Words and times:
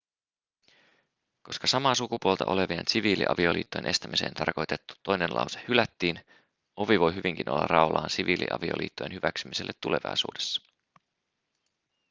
koska 1.43 1.67
samaa 1.67 1.95
sukupuolta 1.95 2.45
olevien 2.45 2.83
siviiliavioliittojen 2.87 3.85
estämiseen 3.85 4.33
tarkoitettu 4.33 4.93
toinen 5.03 5.35
lause 5.35 5.65
hylättiin 5.67 6.25
ovi 6.75 6.99
voi 6.99 7.15
hyvinkin 7.15 7.49
olla 7.49 7.67
raollaan 7.67 8.09
siviiliavioliittojen 8.09 9.13
hyväksymiselle 9.13 9.73
tulevaisuudessa 9.81 10.61